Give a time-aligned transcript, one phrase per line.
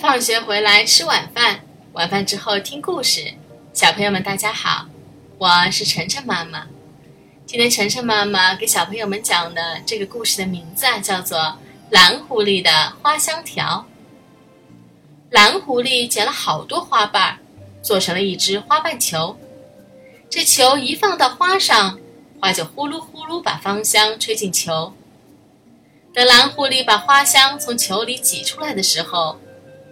[0.00, 1.60] 放学回来吃晚饭，
[1.92, 3.34] 晚饭之后听故事。
[3.74, 4.86] 小朋友们，大家好，
[5.36, 6.66] 我是晨晨妈妈。
[7.44, 11.38] 今天晨晨妈妈给小朋友们讲的这个故事的名字啊，叫做
[11.90, 13.84] 《蓝狐狸的花香条》。
[15.28, 17.38] 蓝狐狸捡了好多花瓣，
[17.82, 19.38] 做成了一只花瓣球。
[20.30, 22.00] 这球一放到花上，
[22.40, 24.94] 花就呼噜呼噜把芳香吹进球。
[26.14, 29.38] 等蓝狐狸把花香从球里挤出来的时候，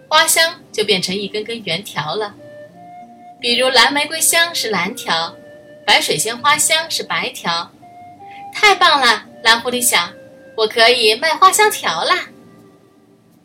[0.09, 2.33] 花香就变成一根根圆条了。
[3.39, 5.35] 比如蓝玫瑰香是蓝条，
[5.85, 7.71] 白水仙花香是白条。
[8.53, 10.11] 太棒了，蓝狐狸想，
[10.57, 12.25] 我可以卖花香条啦。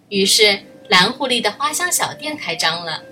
[0.09, 0.59] 于是
[0.89, 3.03] 蓝狐狸的花香小店开张了，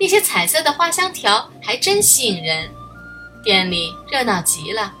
[0.00, 2.68] 那些彩色的花香条还真吸引人。
[3.44, 4.94] 店里热闹极了。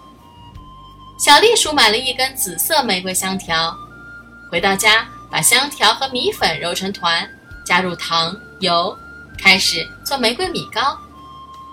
[1.18, 3.74] 小栗鼠买了一根紫色玫瑰香条，
[4.50, 7.28] 回到家把香条和米粉揉成团，
[7.70, 8.98] 加入糖油，
[9.38, 10.98] 开始做玫瑰米糕，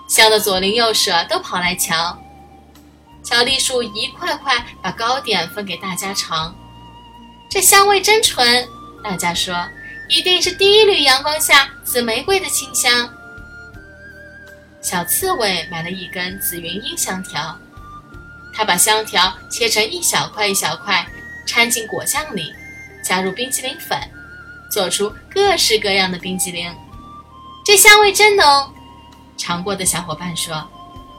[0.08, 2.16] 香的左邻右舍都跑来瞧。
[3.24, 6.54] 小栗鼠一块块把糕点分给大家尝，
[7.50, 8.68] 这香味真纯，
[9.02, 9.52] 大家说
[10.08, 13.12] 一定是第一缕阳光下紫玫瑰的清香。
[14.80, 17.58] 小刺猬买了一根紫云英香条，
[18.54, 21.04] 他把香条切成一小块一小块，
[21.44, 22.54] 掺进果酱里，
[23.02, 23.98] 加入冰淇淋粉，
[24.70, 26.74] 做出各式各样的冰激凌。
[27.64, 28.72] 这香味真浓，
[29.36, 30.66] 尝过的小伙伴说，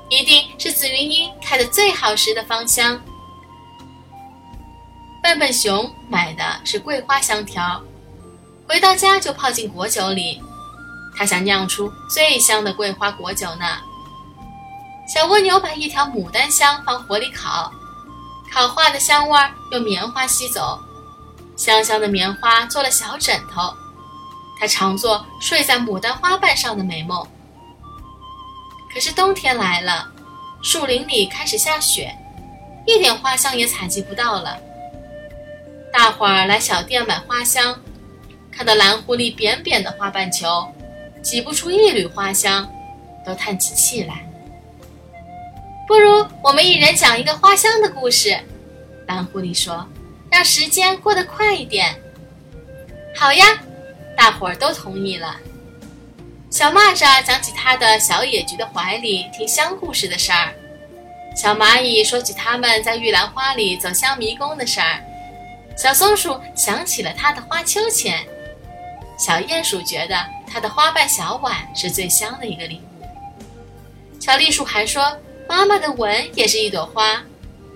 [0.09, 3.00] 一定是紫云英开的最好时的芳香。
[5.22, 7.83] 笨笨熊买的是桂花香条，
[8.67, 10.41] 回到家就泡进果酒里。
[11.16, 13.66] 他想酿出最香的桂花果酒呢。
[15.13, 17.72] 小蜗牛把一条牡丹香放火里烤，
[18.53, 20.80] 烤化的香味儿用棉花吸走，
[21.59, 23.73] 香香的棉花做了小枕头。
[24.57, 27.27] 它常做睡在牡丹花瓣上的美梦。
[28.93, 30.09] 可是冬天来了，
[30.63, 32.16] 树林里开始下雪，
[32.88, 34.57] 一点花香也采集不到了。
[35.91, 37.78] 大伙儿来小店买花香，
[38.50, 40.66] 看到蓝狐狸扁扁的花瓣球。
[41.22, 42.66] 挤不出一缕花香，
[43.25, 44.25] 都叹起气来。
[45.85, 48.39] 不如我们一人讲一个花香的故事，
[49.05, 49.85] 蓝狐狸说
[50.31, 51.95] ：“让时间过得快一点。”
[53.16, 53.45] 好呀，
[54.16, 55.35] 大伙儿都同意了。
[56.50, 60.53] 小蚂蚱讲起他的小野菊的怀里听香故事的事儿，
[61.35, 65.00] 小蚂蚁说起他们在玉兰花里走香迷宫的事儿，
[65.78, 68.25] 小松鼠想起了它的花秋千。
[69.17, 70.16] 小鼹鼠觉得
[70.47, 74.19] 它的花瓣小碗是最香的一个礼物。
[74.19, 77.22] 小栗鼠还说，妈妈的吻也是一朵花，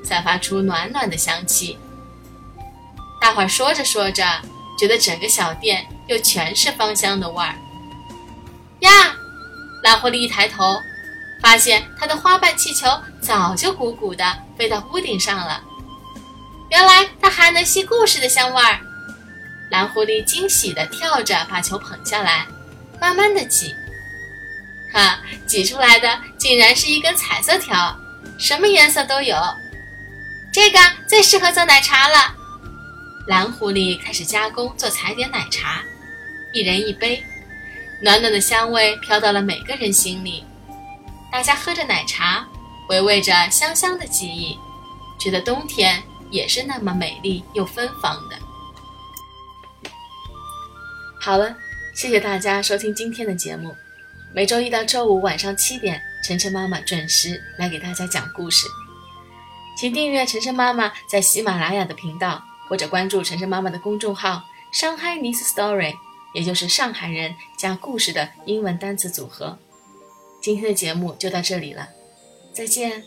[0.04, 1.78] 散发出暖暖的香气。
[3.34, 4.24] 大伙儿说着说着，
[4.78, 7.56] 觉得整个小店又全是芳香的味儿。
[8.82, 8.92] 呀，
[9.82, 10.80] 蓝狐狸一抬头，
[11.42, 12.88] 发现它的花瓣气球
[13.20, 15.64] 早就鼓鼓的飞到屋顶上了。
[16.70, 18.80] 原来它还能吸故事的香味儿。
[19.72, 22.46] 蓝狐狸惊喜地跳着把球捧下来，
[23.02, 23.74] 慢慢地挤。
[24.94, 25.18] 哈，
[25.48, 27.98] 挤出来的竟然是一根彩色条，
[28.38, 29.36] 什么颜色都有。
[30.54, 30.78] 这个
[31.08, 32.36] 最适合做奶茶了。
[33.26, 35.82] 蓝狐狸开始加工做彩点奶茶，
[36.52, 37.24] 一人一杯，
[38.02, 40.44] 暖暖的香味飘到了每个人心里。
[41.32, 42.46] 大家喝着奶茶，
[42.88, 44.60] 回味着香香的记忆，
[45.18, 48.38] 觉得冬天也是那么美丽又芬芳的。
[51.22, 51.56] 好了，
[51.96, 53.74] 谢谢大家收听今天的节目。
[54.36, 58.68] 每周一到周五晚上七点，晨晨妈妈准时来给大家讲故事。
[59.80, 65.94] 请订阅晨晨妈妈在喜马拉雅的频道，或者关注晨晨妈妈的公众号“上海 Nice Story”，
[66.34, 69.60] 也就是上海人加故事的英文单词组合。
[70.42, 71.90] 今天的节目就到这里了，
[72.52, 73.04] 再见。